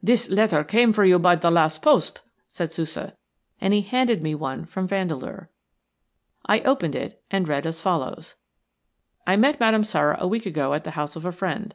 [0.00, 3.16] "This letter came for you by the last post," said Sousa,
[3.60, 5.50] and he handed me one from Vandeleur.
[6.46, 8.36] I opened it and read as follows:–
[9.26, 11.74] "I met Madame Sara a week ago at the house of a friend.